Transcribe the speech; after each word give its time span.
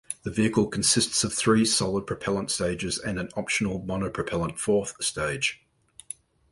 The 0.23 0.31
vehicle 0.31 0.65
consists 0.65 1.23
of 1.23 1.31
three 1.31 1.63
solid 1.63 2.07
propellant 2.07 2.49
stages 2.49 2.97
and 2.97 3.19
an 3.19 3.29
optional 3.37 3.79
monopropellant 3.81 4.57
fourth 4.57 4.95
stage. 4.99 5.61